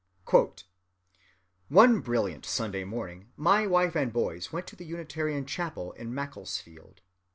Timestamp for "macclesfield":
6.11-7.01